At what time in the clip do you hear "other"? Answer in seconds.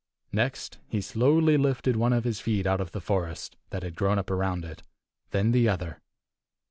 5.69-6.01